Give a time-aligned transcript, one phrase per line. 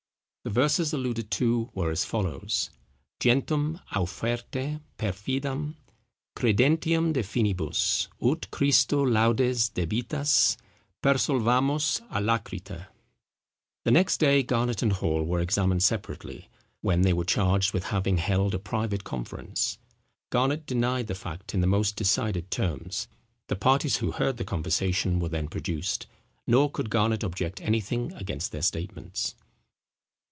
[0.43, 2.71] The verses alluded to were as follows:—
[3.19, 5.75] Gentem auferte perfidam
[6.35, 10.57] Credentium de finibus, Ut Christo laudes debitas,
[11.03, 12.87] Persolvamus alacriter.
[13.85, 16.49] The next day Garnet and Hall were examined separately,
[16.81, 19.77] when they were charged with having held a private conference.
[20.31, 23.07] Garnet denied the fact in the most decided terms.
[23.45, 26.07] The parties who heard the conversation were then produced:
[26.47, 29.35] nor could Garnet object anything against their statements.